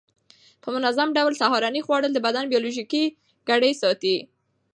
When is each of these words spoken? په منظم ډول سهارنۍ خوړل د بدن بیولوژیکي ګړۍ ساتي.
په 0.61 0.67
منظم 0.75 1.09
ډول 1.17 1.33
سهارنۍ 1.41 1.81
خوړل 1.85 2.11
د 2.13 2.19
بدن 2.27 2.45
بیولوژیکي 2.51 3.03
ګړۍ 3.49 3.73
ساتي. 3.81 4.17